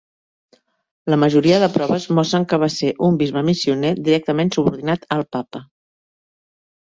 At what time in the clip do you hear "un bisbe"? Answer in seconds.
3.09-3.43